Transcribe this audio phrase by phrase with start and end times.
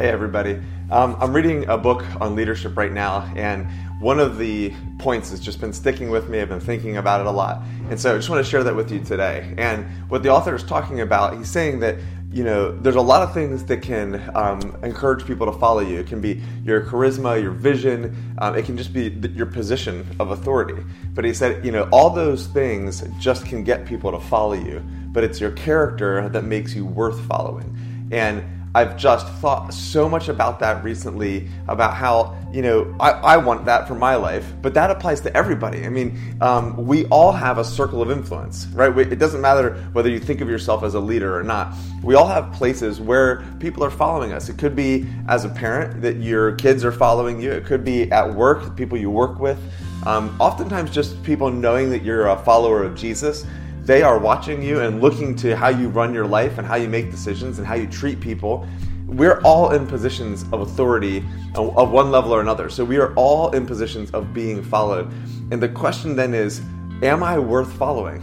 [0.00, 0.58] Hey, everybody.
[0.90, 3.66] Um, I'm reading a book on leadership right now, and
[4.00, 6.40] one of the points has just been sticking with me.
[6.40, 7.62] I've been thinking about it a lot.
[7.90, 9.54] And so I just want to share that with you today.
[9.58, 11.96] And what the author is talking about, he's saying that
[12.32, 15.98] you know, there's a lot of things that can um, encourage people to follow you.
[15.98, 18.34] It can be your charisma, your vision.
[18.38, 20.82] Um, it can just be your position of authority.
[21.12, 24.82] But he said, you know, all those things just can get people to follow you.
[25.08, 27.76] But it's your character that makes you worth following.
[28.12, 33.36] And I've just thought so much about that recently about how, you know, I, I
[33.38, 35.84] want that for my life, but that applies to everybody.
[35.84, 38.96] I mean, um, we all have a circle of influence, right?
[38.96, 41.74] It doesn't matter whether you think of yourself as a leader or not.
[42.04, 44.48] We all have places where people are following us.
[44.48, 48.10] It could be as a parent that your kids are following you, it could be
[48.12, 49.58] at work, the people you work with.
[50.06, 53.44] Um, oftentimes, just people knowing that you're a follower of Jesus
[53.84, 56.88] they are watching you and looking to how you run your life and how you
[56.88, 58.66] make decisions and how you treat people.
[59.06, 62.70] We're all in positions of authority of one level or another.
[62.70, 65.10] So we are all in positions of being followed.
[65.50, 66.62] And the question then is
[67.02, 68.22] Am I worth following?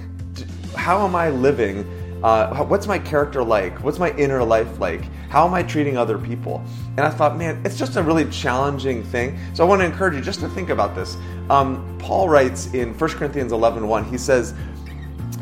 [0.75, 1.85] How am I living?
[2.23, 3.83] Uh, what's my character like?
[3.83, 5.03] What's my inner life like?
[5.29, 6.63] How am I treating other people?
[6.91, 9.37] And I thought, man, it's just a really challenging thing.
[9.53, 11.17] So I want to encourage you just to think about this.
[11.49, 14.53] Um, Paul writes in 1 Corinthians 11 1, he says,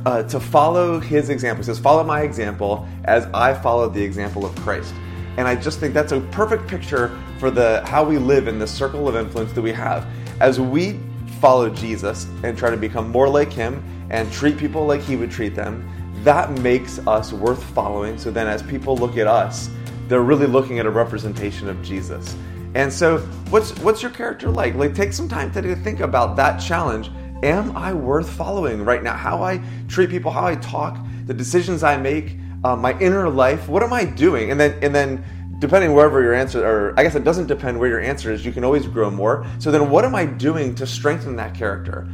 [0.06, 1.64] uh, to follow his example.
[1.64, 4.94] He says, Follow my example as I followed the example of Christ.
[5.38, 8.68] And I just think that's a perfect picture for the how we live in the
[8.68, 10.08] circle of influence that we have.
[10.40, 11.00] As we
[11.40, 15.32] follow Jesus and try to become more like him and treat people like he would
[15.32, 15.90] treat them,
[16.24, 18.18] that makes us worth following.
[18.18, 19.70] So then as people look at us,
[20.08, 22.36] they're really looking at a representation of Jesus.
[22.76, 24.76] And so what's what's your character like?
[24.76, 27.10] Like take some time today to think about that challenge
[27.44, 29.16] am I worth following right now?
[29.16, 33.68] How I treat people, how I talk, the decisions I make, uh, my inner life.
[33.68, 34.52] What am I doing?
[34.52, 35.24] And then, and then,
[35.60, 38.46] depending wherever your answer, or I guess it doesn't depend where your answer is.
[38.46, 39.46] You can always grow more.
[39.60, 42.08] So then, what am I doing to strengthen that character?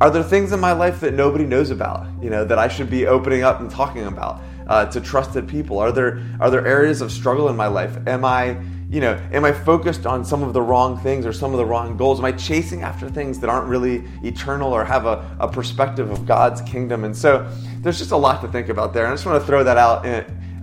[0.00, 2.06] Are there things in my life that nobody knows about?
[2.22, 5.78] You know that I should be opening up and talking about uh, to trusted people.
[5.78, 7.98] Are there are there areas of struggle in my life?
[8.06, 8.58] Am I
[8.90, 11.66] you know, am I focused on some of the wrong things or some of the
[11.66, 12.20] wrong goals?
[12.20, 16.24] Am I chasing after things that aren't really eternal or have a, a perspective of
[16.24, 17.04] God's kingdom?
[17.04, 17.46] And so
[17.80, 19.04] there's just a lot to think about there.
[19.04, 20.06] And I just want to throw that out.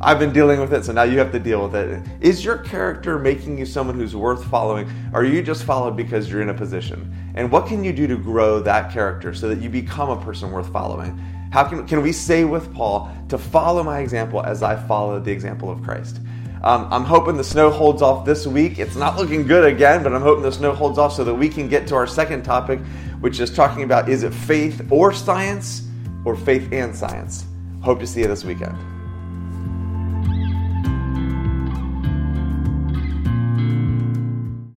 [0.02, 2.04] I've been dealing with it, so now you have to deal with it.
[2.20, 4.90] Is your character making you someone who's worth following?
[5.14, 7.14] Or are you just followed because you're in a position?
[7.36, 10.52] And what can you do to grow that character so that you become a person
[10.52, 11.16] worth following?
[11.52, 15.32] How can, can we say with Paul to follow my example as I followed the
[15.32, 16.20] example of Christ?
[16.66, 18.80] Um, I'm hoping the snow holds off this week.
[18.80, 21.48] It's not looking good again, but I'm hoping the snow holds off so that we
[21.48, 22.80] can get to our second topic,
[23.20, 25.88] which is talking about is it faith or science
[26.26, 27.46] or faith and science?
[27.82, 28.95] Hope to see you this weekend.